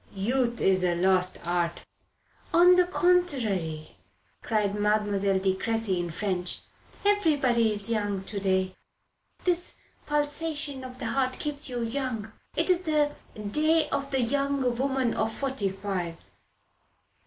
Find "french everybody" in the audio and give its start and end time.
6.09-7.71